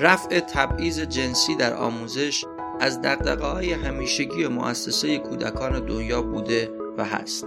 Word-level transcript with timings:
رفع 0.00 0.40
تبعیض 0.40 1.00
جنسی 1.00 1.56
در 1.56 1.74
آموزش 1.74 2.44
از 2.80 3.02
دقدقه 3.02 3.46
های 3.46 3.72
همیشگی 3.72 4.46
مؤسسه 4.46 5.18
کودکان 5.18 5.86
دنیا 5.86 6.22
بوده 6.22 6.70
و 6.98 7.04
هست. 7.04 7.46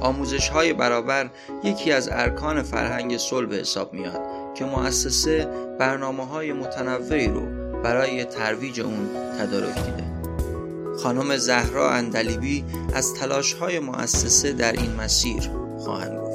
آموزش 0.00 0.48
های 0.48 0.72
برابر 0.72 1.30
یکی 1.64 1.92
از 1.92 2.08
ارکان 2.12 2.62
فرهنگ 2.62 3.16
صلح 3.16 3.54
حساب 3.54 3.92
میاد 3.94 4.20
که 4.54 4.64
مؤسسه 4.64 5.48
برنامه 5.78 6.26
های 6.26 6.52
متنوعی 6.52 7.28
رو 7.28 7.42
برای 7.82 8.24
ترویج 8.24 8.80
اون 8.80 9.08
تدارک 9.38 9.74
دیده. 9.74 10.08
خانم 11.02 11.36
زهرا 11.36 11.90
اندلیبی 11.90 12.64
از 12.94 13.14
تلاش 13.14 13.52
های 13.52 13.78
مؤسسه 13.78 14.52
در 14.52 14.72
این 14.72 14.94
مسیر 14.94 15.50
خواهند 15.78 16.27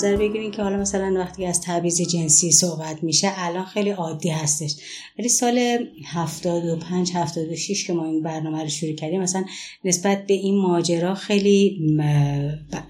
نظر 0.00 0.16
بگیرین 0.16 0.50
که 0.50 0.62
حالا 0.62 0.76
مثلا 0.76 1.20
وقتی 1.20 1.46
از 1.46 1.60
تبعیض 1.60 2.00
جنسی 2.00 2.52
صحبت 2.52 3.04
میشه 3.04 3.32
الان 3.36 3.64
خیلی 3.64 3.90
عادی 3.90 4.28
هستش. 4.28 4.76
ولی 5.18 5.28
سال 5.28 5.58
75 6.04 7.10
76 7.14 7.86
که 7.86 7.92
ما 7.92 8.06
این 8.06 8.22
برنامه 8.22 8.62
رو 8.62 8.68
شروع 8.68 8.92
کردیم 8.92 9.20
مثلا 9.20 9.44
نسبت 9.84 10.26
به 10.26 10.34
این 10.34 10.58
ماجرا 10.58 11.14
خیلی 11.14 11.78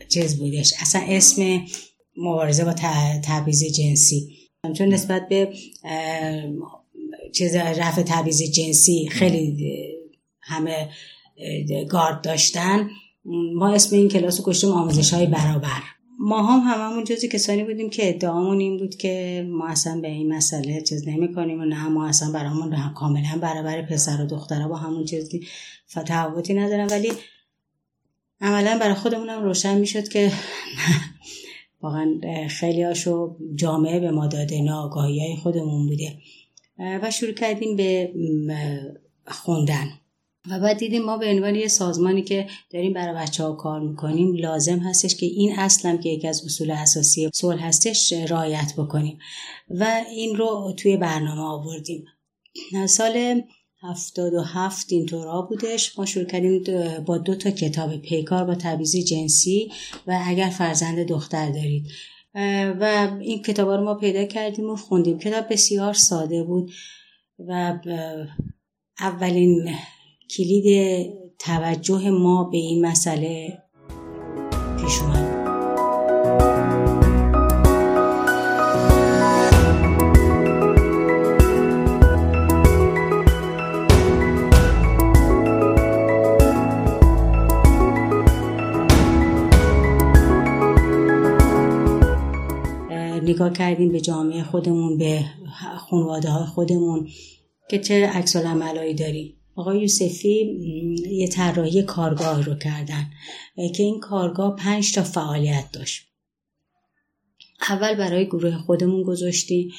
چیز 0.09 0.39
بودش. 0.39 0.75
اصلا 0.81 1.03
اسم 1.09 1.61
مبارزه 2.17 2.65
با 2.65 2.75
تبعیض 3.25 3.65
جنسی. 3.65 4.29
چون 4.77 4.89
نسبت 4.89 5.29
به 5.29 5.53
چیز 7.35 7.57
رفع 7.57 8.03
تبعیض 8.03 8.43
جنسی 8.43 9.09
خیلی 9.09 9.57
همه 10.41 10.89
گارد 11.89 12.23
داشتن 12.23 12.91
ما 13.55 13.75
اسم 13.75 13.97
این 13.97 14.09
کلاس 14.09 14.39
رو 14.39 14.53
کشتیم 14.53 14.71
آموزش 14.71 15.15
های 15.15 15.27
برابر. 15.27 15.83
ما 16.23 16.43
هم 16.43 16.73
هممون 16.73 17.05
جزی 17.05 17.29
کسانی 17.29 17.65
بودیم 17.65 17.91
که 17.91 18.09
ادعامون 18.09 18.61
این 18.61 18.79
بود 18.79 18.97
که 18.97 19.47
ما 19.49 19.69
اصلا 19.69 20.01
به 20.01 20.09
این 20.09 20.33
مسئله 20.33 20.83
چیز 20.83 21.09
نمی 21.09 21.35
کنیم 21.35 21.61
و 21.61 21.65
نه 21.65 21.89
ما 21.89 22.09
اصلا 22.09 22.33
برامون 22.33 22.93
کاملا 22.95 23.39
برابر 23.43 23.83
پسر 23.83 24.23
و 24.23 24.27
دخترها 24.27 24.69
با 24.69 24.77
همون 24.77 25.05
چیزی 25.05 25.47
تفاوتی 25.89 26.55
ندارن. 26.55 26.87
ولی 26.87 27.13
عملا 28.41 28.79
برای 28.79 28.95
خودمونم 28.95 29.43
روشن 29.43 29.79
می‌شد 29.79 30.09
که 30.09 30.33
واقعا 31.83 32.21
خیلی 32.49 32.83
هاشو 32.83 33.37
جامعه 33.55 34.01
به 34.01 34.11
ما 34.11 34.27
داده 34.27 34.63
ناگاهی 34.63 35.37
خودمون 35.43 35.87
بوده. 35.87 36.19
و 36.79 37.11
شروع 37.11 37.33
کردیم 37.33 37.77
به 37.77 38.13
خوندن. 39.27 39.89
و 40.49 40.61
بعد 40.61 40.79
دیدیم 40.79 41.03
ما 41.03 41.17
به 41.17 41.27
عنوان 41.31 41.55
یه 41.55 41.69
سازمانی 41.69 42.23
که 42.23 42.47
داریم 42.71 42.93
برای 42.93 43.15
بچه 43.15 43.45
ها 43.45 43.53
کار 43.53 43.81
می‌کنیم 43.81 44.35
لازم 44.35 44.79
هستش 44.79 45.17
که 45.17 45.27
این 45.27 45.59
اصلم 45.59 45.99
که 45.99 46.09
یکی 46.09 46.29
از 46.29 46.45
اصول 46.45 46.71
اساسی 46.71 47.31
صلح 47.35 47.67
هستش 47.67 48.13
رعایت 48.13 48.73
بکنیم. 48.79 49.19
و 49.71 50.05
این 50.11 50.37
رو 50.37 50.75
توی 50.77 50.97
برنامه 50.97 51.41
آوردیم. 51.41 52.05
سال 52.87 53.43
هفتاد 53.83 54.35
و 54.35 54.43
هفت 54.43 54.93
اینطورا 54.93 55.43
بودش. 55.43 55.99
ما 55.99 56.07
شروع 56.07 56.25
کردیم 56.25 56.65
با 57.05 57.19
دو 57.19 57.35
تا 57.35 57.51
کتاب 57.51 57.97
پیکار 57.97 58.45
با 58.45 58.55
تبعیض 58.55 58.97
جنسی 58.97 59.73
و 60.07 60.23
اگر 60.25 60.49
فرزند 60.49 61.07
دختر 61.07 61.51
دارید. 61.51 61.87
و 62.81 63.11
این 63.21 63.43
کتاب 63.43 63.69
رو 63.69 63.85
ما 63.85 63.95
پیدا 63.95 64.25
کردیم 64.25 64.71
و 64.71 64.77
خوندیم. 64.77 65.19
کتاب 65.19 65.53
بسیار 65.53 65.95
ساده 65.95 66.43
بود 66.43 66.73
و 67.39 67.79
اولین 69.01 69.75
کلید 70.37 71.11
توجه 71.39 72.11
ما 72.11 72.45
به 72.45 72.57
این 72.57 72.87
مسئله 72.87 73.59
پیش 74.81 75.01
اومد. 75.01 75.41
نگاه 93.23 93.53
کردیم 93.53 93.93
به 93.93 94.01
جامعه 94.01 94.43
خودمون 94.43 94.99
به 94.99 95.25
خانواده 95.79 96.29
های 96.29 96.47
خودمون 96.47 97.09
که 97.71 97.79
چه 97.79 98.07
عکس 98.07 98.37
داریم. 98.95 99.40
آقای 99.55 99.81
یوسفی 99.81 100.59
یه 101.11 101.29
طراحی 101.29 101.83
کارگاه 101.83 102.43
رو 102.45 102.55
کردن 102.55 103.07
که 103.57 103.83
این 103.83 104.01
کارگاه 104.01 104.57
پنج 104.57 104.95
تا 104.95 105.03
فعالیت 105.03 105.73
داشت. 105.73 106.07
اول 107.69 107.95
برای 107.95 108.27
گروه 108.27 108.57
خودمون 108.57 109.03
گذاشتیم. 109.03 109.71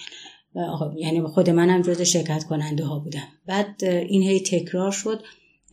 یعنی 0.98 1.22
خود 1.22 1.50
منم 1.50 1.82
جز 1.82 2.02
شرکت 2.02 2.44
کننده 2.44 2.86
ها 2.86 3.00
بودم. 3.00 3.28
بعد 3.46 3.84
این 3.84 4.24
هی 4.24 4.40
تکرار 4.40 4.92
شد. 4.92 5.24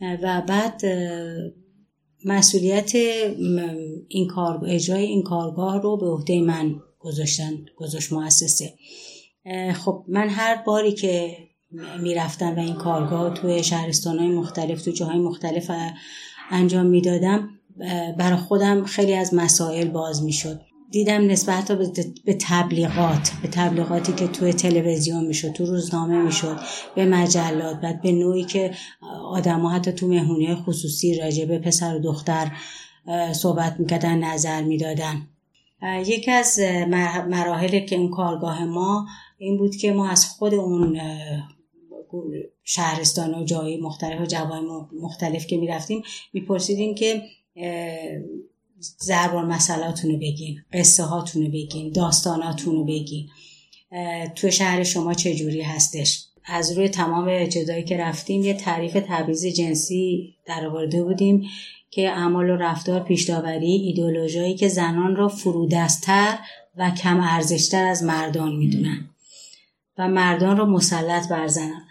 و 0.01 0.41
بعد 0.47 0.81
مسئولیت 2.25 2.95
این 4.07 4.27
کار 4.27 4.65
اجرای 4.65 5.03
این 5.03 5.23
کارگاه 5.23 5.81
رو 5.81 5.97
به 5.97 6.05
عهده 6.05 6.41
من 6.41 6.81
گذاشتن 6.99 7.65
گذاشت 7.75 8.13
مؤسسه. 8.13 8.73
خب 9.73 10.05
من 10.07 10.29
هر 10.29 10.63
باری 10.63 10.91
که 10.91 11.37
می‌رفتم 12.01 12.55
و 12.55 12.59
این 12.59 12.75
کارگاه 12.75 13.33
توی 13.33 13.63
شهرستان 13.63 14.19
های 14.19 14.27
مختلف 14.27 14.81
تو 14.81 14.91
جاهای 14.91 15.19
مختلف 15.19 15.71
انجام 16.51 16.85
می‌دادم. 16.85 17.49
برای 18.17 18.37
خودم 18.37 18.85
خیلی 18.85 19.13
از 19.13 19.33
مسائل 19.33 19.87
باز 19.87 20.23
می‌شد. 20.23 20.61
دیدم 20.91 21.27
نسبت 21.27 21.71
به 22.25 22.37
تبلیغات 22.41 23.31
به 23.41 23.47
تبلیغاتی 23.47 24.13
که 24.13 24.27
توی 24.27 24.53
تلویزیون 24.53 25.25
می‌شد 25.25 25.51
تو 25.51 25.65
روزنامه 25.65 26.23
می‌شد 26.23 26.59
به 26.95 27.05
مجلات 27.05 27.81
بعد 27.81 28.01
به 28.01 28.11
نوعی 28.11 28.43
که 28.43 28.71
آدم 29.31 29.65
حتی 29.65 29.91
تو 29.91 30.07
مهمونی 30.07 30.55
خصوصی 30.55 31.19
راجع 31.19 31.45
به 31.45 31.59
پسر 31.59 31.95
و 31.95 31.99
دختر 31.99 32.51
صحبت 33.33 33.79
می‌کردن 33.79 34.23
نظر 34.23 34.61
می‌دادن. 34.61 35.27
یکی 36.05 36.31
از 36.31 36.59
مراحل 37.29 37.79
که 37.85 37.95
این 37.95 38.09
کارگاه 38.09 38.65
ما 38.65 39.07
این 39.37 39.57
بود 39.57 39.75
که 39.75 39.93
ما 39.93 40.09
از 40.09 40.25
خود 40.25 40.53
اون 40.53 40.99
شهرستان 42.63 43.33
و 43.33 43.43
جایی 43.43 43.77
مختلف 43.77 44.21
و 44.21 44.25
جوای 44.25 44.61
مختلف 45.01 45.47
که 45.47 45.57
می‌رفتیم 45.57 46.03
میپرسیدیم 46.33 46.95
که 46.95 47.21
زربان 48.97 49.45
مسئلاتون 49.45 50.11
رو 50.11 50.17
بگین 50.17 50.61
قصه 50.73 51.03
هاتون 51.03 51.41
رو 51.41 51.51
بگین. 51.51 51.91
داستاناتون 51.91 52.75
رو 52.75 52.83
بگین 52.83 53.29
تو 54.35 54.51
شهر 54.51 54.83
شما 54.83 55.13
چه 55.13 55.35
جوری 55.35 55.61
هستش؟ 55.61 56.25
از 56.45 56.77
روی 56.77 56.89
تمام 56.89 57.47
چیزایی 57.47 57.83
که 57.83 57.97
رفتیم 57.97 58.43
یه 58.43 58.53
تعریف 58.53 58.97
تبعیض 59.07 59.45
جنسی 59.45 60.35
در 60.45 60.65
آورده 60.65 61.03
بودیم 61.03 61.43
که 61.91 62.09
اعمال 62.09 62.49
و 62.49 62.55
رفتار 62.55 62.99
پیشداوری 62.99 63.71
ایدولوژایی 63.71 64.55
که 64.55 64.67
زنان 64.67 65.15
را 65.15 65.27
فرودستتر 65.27 66.39
و 66.77 66.91
کم 66.91 67.19
ارزشتر 67.19 67.85
از 67.85 68.03
مردان 68.03 68.55
می‌دونن 68.55 69.09
و 69.97 70.07
مردان 70.07 70.57
را 70.57 70.65
مسلط 70.65 71.29
بر 71.29 71.47
زنان. 71.47 71.81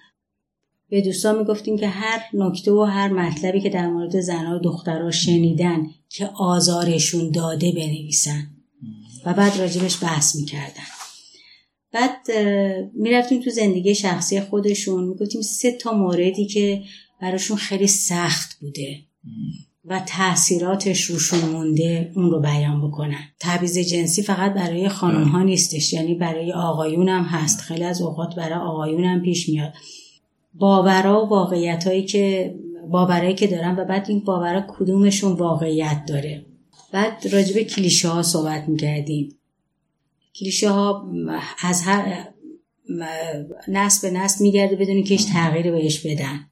به 0.91 1.01
دوستان 1.01 1.39
می‌گفتیم 1.39 1.79
که 1.79 1.89
هر 1.89 2.21
نکته 2.35 2.73
و 2.73 2.83
هر 2.83 3.09
مطلبی 3.09 3.61
که 3.61 3.71
در 3.71 3.87
مورد 3.89 4.21
زنها 4.21 4.57
و 4.57 4.59
دخترها 4.59 5.11
شنیدن 5.11 5.87
که 6.09 6.27
آزارشون 6.27 7.31
داده 7.31 7.73
بنویسن. 7.73 8.47
و 9.27 9.35
بعد 9.35 9.57
راجبش 9.59 10.03
بحث 10.03 10.37
می‌کردن. 10.37 10.89
بعد 11.93 12.31
می‌رفتیم 12.95 13.43
تو 13.43 13.51
زندگی 13.51 13.95
شخصی 13.95 14.41
خودشون. 14.41 15.05
می‌گفتیم 15.05 15.43
سه 15.43 15.73
تا 15.73 15.93
موردی 15.93 16.47
که 16.47 16.83
براشون 17.21 17.57
خیلی 17.57 17.87
سخت 17.87 18.61
بوده 18.61 18.99
و 19.85 20.01
تاثیراتش 20.07 21.03
روشون 21.03 21.41
مونده 21.41 22.13
اون 22.17 22.31
رو 22.31 22.41
بیان 22.41 22.89
بکنن. 22.89 23.29
تبعیض 23.41 23.79
جنسی 23.79 24.23
فقط 24.23 24.55
برای 24.55 24.89
خانم 24.89 25.25
ها 25.25 25.43
نیستش 25.43 25.93
یعنی 25.93 26.15
برای 26.15 26.53
آقایون 26.53 27.09
هم 27.09 27.23
هست 27.23 27.61
خیلی 27.61 27.85
از 27.85 28.03
اوقات 28.03 28.35
برای 28.35 28.59
آقایون 28.59 29.05
هم 29.05 29.23
پیش 29.23 29.49
میاد. 29.49 29.73
باورا 30.55 31.27
و 31.27 31.29
واقعیت 31.29 31.87
هایی 31.87 32.05
که 32.05 32.55
باورایی 32.91 33.35
که 33.35 33.47
دارن 33.47 33.77
و 33.79 33.85
بعد 33.85 34.07
این 34.09 34.21
باورا 34.21 34.65
کدومشون 34.69 35.33
واقعیت 35.33 36.05
داره. 36.09 36.47
بعد 36.93 37.29
راجب 37.33 37.63
کلیشه 37.63 38.09
ها 38.09 38.23
صحبت 38.23 38.69
می‌کردیم. 38.69 39.39
کلیشه 40.35 40.71
ها 40.71 41.13
از 41.63 41.83
هر 41.83 42.29
نسل 43.69 44.11
به 44.11 44.19
نسل 44.19 44.45
میگرده 44.45 44.77
بدون 44.77 45.03
که 45.03 45.15
هیچ 45.15 45.33
تغییری 45.33 45.71
بهش 45.71 46.07
بدن. 46.07 46.51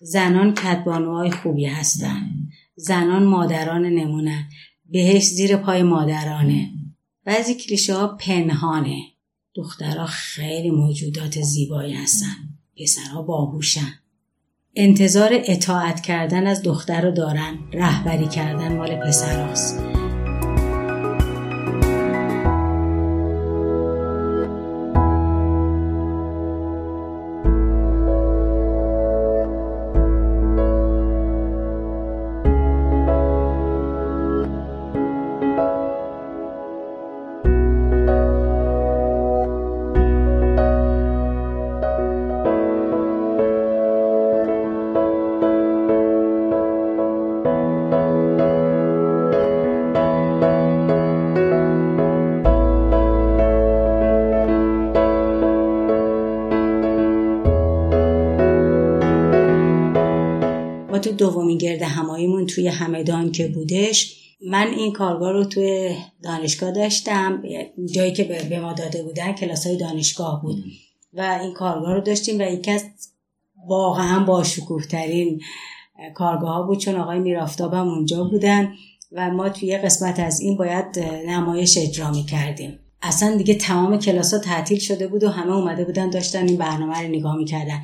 زنان 0.00 0.54
کتبانوهای 0.54 1.30
خوبی 1.30 1.66
هستن. 1.66 2.30
زنان 2.76 3.22
مادران 3.22 3.86
نمونن 3.86 4.48
بهش 4.86 5.22
زیر 5.22 5.56
پای 5.56 5.82
مادرانه. 5.82 6.70
بعضی 7.24 7.54
کلیشه 7.54 7.94
ها 7.94 8.06
پنهانه. 8.08 9.02
دخترها 9.54 10.06
خیلی 10.06 10.70
موجودات 10.70 11.40
زیبایی 11.40 11.94
هستن. 11.94 12.51
پسرها 12.78 13.22
باهوشن. 13.22 13.98
انتظار 14.76 15.30
اطاعت 15.32 16.00
کردن 16.00 16.46
از 16.46 16.62
دختر 16.62 17.00
رو 17.00 17.10
دارن 17.10 17.58
رهبری 17.72 18.26
کردن 18.26 18.76
مال 18.76 18.96
پسراست 18.96 20.01
تو 61.02 61.12
دومین 61.12 61.58
گرد 61.58 61.82
هماییمون 61.82 62.46
توی 62.46 62.68
همدان 62.68 63.32
که 63.32 63.48
بودش 63.48 64.22
من 64.46 64.66
این 64.66 64.92
کارگاه 64.92 65.32
رو 65.32 65.44
توی 65.44 65.96
دانشگاه 66.22 66.70
داشتم 66.70 67.42
جایی 67.94 68.12
که 68.12 68.24
به 68.24 68.60
ما 68.60 68.72
داده 68.72 69.02
بودن 69.02 69.32
کلاس 69.32 69.66
های 69.66 69.76
دانشگاه 69.76 70.42
بود. 70.42 70.64
و 71.12 71.38
این 71.42 71.52
کارگاه 71.52 71.94
رو 71.94 72.00
داشتیم 72.00 72.38
و 72.38 72.42
یکی 72.42 72.70
از 72.70 72.84
واقعا 73.68 74.24
با 74.24 74.44
شکوه 74.44 74.86
ترین 74.86 75.40
کارگاه 76.14 76.54
ها 76.54 76.62
بود 76.62 76.78
چون 76.78 76.96
آقای 76.96 77.18
میرافتاب 77.18 77.74
هم 77.74 77.88
اونجا 77.88 78.24
بودن 78.24 78.74
و 79.12 79.30
ما 79.30 79.48
توی 79.48 79.78
قسمت 79.78 80.20
از 80.20 80.40
این 80.40 80.56
باید 80.56 80.98
نمایش 81.26 81.78
اجرا 81.78 82.10
می 82.10 82.24
کردیم 82.24 82.78
اصلا 83.02 83.36
دیگه 83.36 83.54
تمام 83.54 83.98
کلاس 83.98 84.34
ها 84.34 84.40
تعطیل 84.40 84.78
شده 84.78 85.06
بود 85.06 85.24
و 85.24 85.28
همه 85.28 85.52
اومده 85.52 85.84
بودن 85.84 86.10
داشتن 86.10 86.48
این 86.48 86.56
برنامه 86.56 87.02
رو 87.02 87.08
نگاه 87.08 87.36
می‌کردن. 87.36 87.82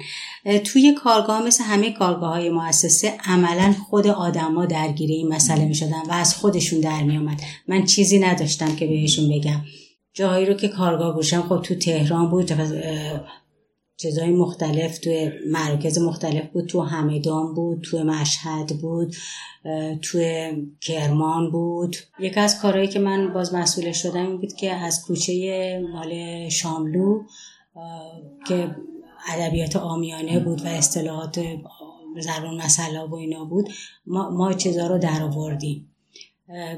توی 0.65 0.93
کارگاه 0.93 1.47
مثل 1.47 1.65
همه 1.65 1.93
کارگاه 1.93 2.31
های 2.31 2.51
مؤسسه 2.51 3.15
عملا 3.25 3.75
خود 3.91 4.07
آدما 4.07 4.67
درگیری 4.67 5.15
این 5.15 5.29
مسئله 5.29 5.65
می‌شدن 5.65 6.03
و 6.09 6.13
از 6.13 6.35
خودشون 6.35 6.81
در 6.81 7.03
میامد 7.03 7.41
من 7.69 7.85
چیزی 7.85 8.19
نداشتم 8.19 8.77
که 8.77 8.87
بهشون 8.87 9.29
بگم. 9.29 9.61
جاهایی 10.15 10.47
رو 10.47 10.55
که 10.55 10.69
کارگاه 10.69 11.15
گوشم 11.15 11.43
خب 11.43 11.63
تو 11.63 11.75
تهران 11.75 12.31
بود 12.31 12.53
چیزهای 14.01 14.31
مختلف 14.31 14.99
توی 14.99 15.31
مراکز 15.47 15.99
مختلف 15.99 16.49
بود 16.49 16.67
تو 16.67 16.81
همدان 16.81 17.55
بود 17.55 17.81
تو 17.81 18.05
مشهد 18.05 18.81
بود 18.81 19.17
توی 20.03 20.53
کرمان 20.81 21.51
بود. 21.51 21.97
یکی 22.19 22.41
از 22.41 22.61
کارهایی 22.61 22.89
که 22.89 22.99
من 22.99 23.33
باز 23.33 23.55
مسئول 23.55 23.93
شدم 23.93 24.27
این 24.27 24.39
بود 24.39 24.53
که 24.53 24.73
از 24.73 25.03
کوچه 25.07 25.83
مال 25.93 26.49
شاملو 26.49 27.23
که 28.49 28.77
ادبیات 29.29 29.77
آمیانه 29.77 30.41
بود 30.41 30.63
و 30.65 30.67
اصطلاحات 30.67 31.41
زبان 32.21 32.57
مسئله 32.57 33.01
و 33.01 33.15
اینا 33.15 33.45
بود 33.45 33.69
ما, 34.07 34.31
ما 34.31 34.53
چیزها 34.53 34.87
رو 34.87 34.99
در 34.99 35.23
آوردیم. 35.23 35.95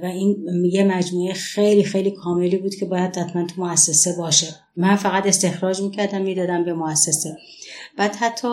و 0.03 0.05
این 0.07 0.37
یه 0.73 0.85
مجموعه 0.85 1.33
خیلی 1.33 1.85
خیلی 1.85 2.11
کاملی 2.11 2.57
بود 2.57 2.75
که 2.75 2.87
باید 2.87 3.17
حتما 3.17 3.47
تو 3.47 3.63
مؤسسه 3.63 4.15
باشه. 4.19 4.47
من 4.77 4.97
فقط 4.97 5.27
استخراج 5.27 5.81
می‌کردم 5.81 6.23
می‌دادم 6.23 6.65
به 6.65 6.73
مؤسسه. 6.73 7.37
بعد 7.99 8.17
حتی 8.17 8.49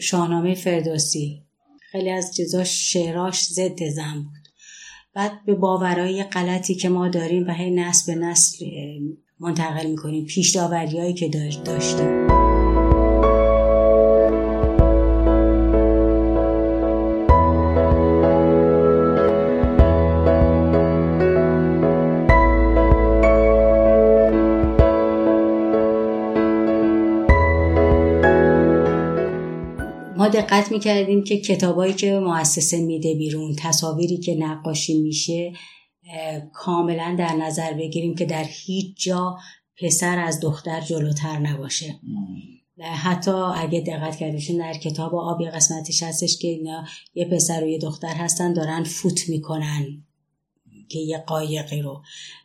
شاهنامه 0.00 0.54
فردوسی. 0.54 1.42
خیلی 1.90 2.10
از 2.10 2.36
چیزاش 2.36 2.92
شعراش 2.92 3.44
ضد 3.44 3.88
زن 3.88 4.14
بود. 4.14 4.48
بعد 5.14 5.32
به 5.46 5.54
باورهای 5.54 6.24
غلطی 6.24 6.74
که 6.74 6.88
ما 6.88 7.08
داریم 7.08 7.46
و 7.48 7.52
هی 7.52 7.70
نسل 7.70 8.14
به 8.14 8.20
نسل 8.20 8.66
منتقل 9.40 9.86
می‌کنیم. 9.90 10.26
پیش 10.26 10.56
هایی 10.56 11.14
که 11.14 11.28
داشتیم. 11.64 12.51
ما 30.22 30.28
دقت 30.28 30.72
می‌کردیم 30.72 31.24
که 31.24 31.40
کتابایی 31.40 31.94
که 31.94 32.18
مؤسسه 32.18 32.80
میده 32.80 33.14
بیرون 33.14 33.56
تصاویری 33.58 34.16
که 34.16 34.34
نقاشی 34.34 35.00
میشه 35.00 35.52
کاملا 36.52 37.16
در 37.18 37.36
نظر 37.36 37.72
بگیریم 37.72 38.14
که 38.14 38.24
در 38.24 38.44
هیچ 38.48 38.96
جا 39.04 39.38
پسر 39.82 40.18
از 40.18 40.40
دختر 40.40 40.80
جلوتر 40.80 41.38
نباشه. 41.38 42.00
حتی 42.82 43.30
اگه 43.30 43.80
دقت 43.80 44.16
کردیشون 44.16 44.58
در 44.58 44.72
کتاب 44.72 45.14
آبی 45.14 45.46
قسمتش 45.46 46.02
هستش 46.02 46.38
که 46.38 46.48
اینا 46.48 46.84
یه 47.14 47.24
پسر 47.24 47.64
و 47.64 47.68
یه 47.68 47.78
دختر 47.78 48.14
هستن 48.14 48.52
دارن 48.52 48.84
فوت 48.84 49.28
می‌کنن 49.28 49.86
که 50.88 50.98
یه 50.98 51.18
قایقی 51.18 51.82
رو. 51.82 52.02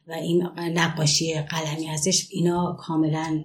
و 0.07 0.11
این 0.11 0.43
نقاشی 0.57 1.33
قلمی 1.33 1.85
هستش 1.85 2.27
اینا 2.31 2.77
کاملا 2.79 3.43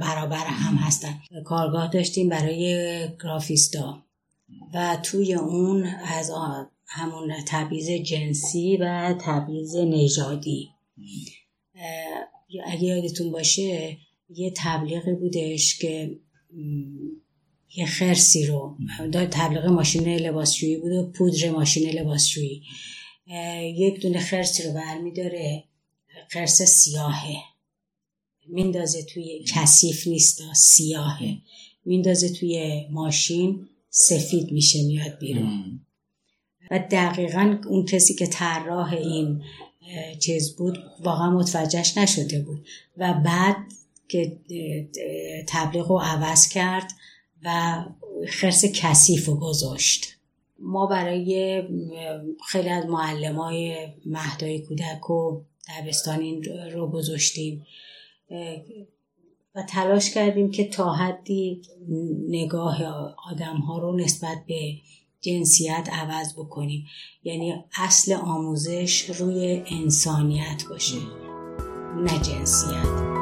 برابر 0.00 0.46
هم 0.46 0.74
هستن. 0.74 1.20
کارگاه 1.44 1.90
داشتیم 1.90 2.28
برای 2.28 3.08
گرافیستا. 3.22 4.02
و 4.74 4.98
توی 5.02 5.34
اون 5.34 5.84
از 5.84 6.30
همون 6.86 7.34
تبعیض 7.48 7.90
جنسی 7.90 8.76
و 8.76 9.14
تبعیض 9.20 9.76
نژادی. 9.76 10.70
اگه 12.64 12.84
یادتون 12.84 13.32
باشه 13.32 13.98
یه 14.28 14.52
تبلیغی 14.56 15.12
بودش 15.12 15.78
که 15.78 16.20
یه 17.76 17.86
خرسی 17.86 18.46
رو 18.46 18.76
تبلیغ 19.30 19.66
ماشین 19.66 20.08
لباسشویی 20.08 20.76
بود 20.76 20.92
و 20.92 21.10
پودر 21.10 21.50
ماشین 21.50 21.90
لباسشویی 21.90 22.62
یک 23.76 24.00
دونه 24.00 24.18
خرسی 24.18 24.62
رو 24.62 24.72
برمیداره 24.72 25.64
خرس 26.28 26.62
سیاهه. 26.62 27.36
میندازه 28.48 29.02
توی 29.02 29.44
کثیف 29.48 30.06
نیست 30.06 30.42
سیاهه. 30.54 31.38
میندازه 31.84 32.28
توی 32.28 32.86
ماشین 32.90 33.68
سفید 33.90 34.52
میشه 34.52 34.82
میاد 34.82 35.18
بیرون. 35.18 35.80
و 36.70 36.78
دقیقا 36.90 37.58
اون 37.68 37.84
کسی 37.84 38.14
که 38.14 38.26
طراح 38.26 38.92
این 38.92 39.42
چیز 40.20 40.56
بود 40.56 40.78
واقعا 41.00 41.30
متوجهش 41.30 41.98
نشده 41.98 42.40
بود. 42.40 42.66
و 42.96 43.14
بعد 43.24 43.56
که 44.08 44.38
تبلیغ 45.48 45.88
رو 45.88 45.98
عوض 45.98 46.48
کرد 46.48 46.92
و 47.44 47.84
خرس 48.28 48.64
کثیف 48.64 49.26
رو 49.26 49.36
گذاشت. 49.36 50.06
ما 50.58 50.86
برای 50.86 51.62
خیلی 52.48 52.68
از 52.68 52.86
معلم 52.86 53.36
های 53.36 53.88
مهدای 54.06 54.58
کودک 54.58 55.10
و 55.10 55.40
دبستان 55.68 56.20
این 56.20 56.44
رو 56.72 56.90
گذاشتیم. 56.90 57.66
و 59.54 59.62
تلاش 59.68 60.10
کردیم 60.10 60.50
که 60.50 60.68
تا 60.68 60.92
حدی 60.92 61.62
نگاه 62.28 62.84
آدم 63.30 63.56
ها 63.56 63.78
رو 63.78 63.96
نسبت 63.96 64.38
به 64.46 64.74
جنسیت 65.20 65.88
عوض 65.92 66.34
بکنیم. 66.34 66.86
یعنی 67.24 67.64
اصل 67.78 68.12
آموزش 68.12 69.10
روی 69.10 69.62
انسانیت 69.66 70.64
باشه 70.70 70.98
نه 71.96 72.22
جنسیت. 72.22 73.13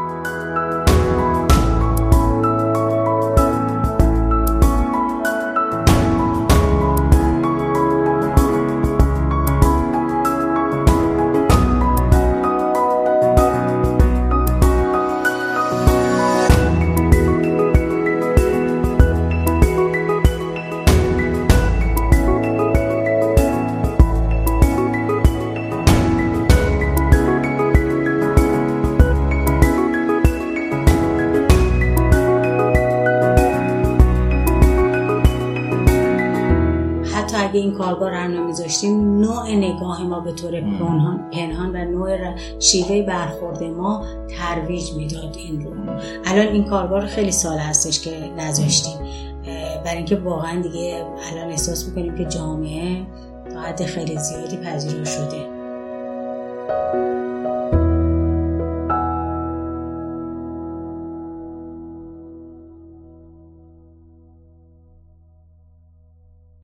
این 37.62 37.72
کارگاه 37.72 38.10
هم 38.10 38.30
نمیذاشتیم 38.30 39.20
نوع 39.20 39.50
نگاه 39.50 40.02
ما 40.02 40.20
به 40.20 40.32
طور 40.32 40.60
پنهان 40.60 41.76
و 41.76 41.84
نوع 41.84 42.38
شیوه 42.58 43.02
برخورد 43.02 43.62
ما 43.62 44.04
ترویج 44.28 44.92
می‌داد 44.92 45.36
این 45.36 45.60
رو. 45.60 45.70
الان 46.24 46.46
این 46.46 46.64
کارگاه 46.64 47.06
خیلی 47.06 47.32
سال 47.32 47.58
هستش 47.58 48.00
که 48.00 48.10
نذاشتیم. 48.38 48.98
برای 49.84 49.96
اینکه 49.96 50.16
واقعا 50.16 50.62
دیگه 50.62 51.04
الان 51.32 51.50
احساس 51.50 51.88
می‌کنیم 51.88 52.14
که 52.14 52.24
جامعه 52.24 53.06
تا 53.52 53.60
حد 53.60 53.84
خیلی 53.84 54.18
زیادی 54.18 54.56
پذیرا 54.56 55.04
شده. 55.04 55.51